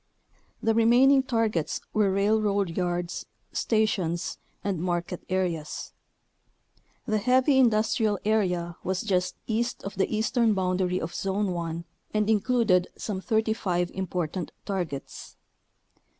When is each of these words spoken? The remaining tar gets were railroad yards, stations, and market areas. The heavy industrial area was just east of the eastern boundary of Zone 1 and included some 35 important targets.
The 0.63 0.73
remaining 0.73 1.21
tar 1.21 1.47
gets 1.47 1.79
were 1.93 2.09
railroad 2.09 2.75
yards, 2.75 3.27
stations, 3.53 4.39
and 4.63 4.79
market 4.81 5.23
areas. 5.29 5.93
The 7.05 7.19
heavy 7.19 7.59
industrial 7.59 8.17
area 8.25 8.77
was 8.83 9.03
just 9.03 9.35
east 9.45 9.83
of 9.83 9.93
the 9.97 10.11
eastern 10.11 10.55
boundary 10.55 10.99
of 10.99 11.13
Zone 11.13 11.51
1 11.51 11.85
and 12.15 12.31
included 12.31 12.87
some 12.97 13.21
35 13.21 13.91
important 13.93 14.51
targets. 14.65 15.35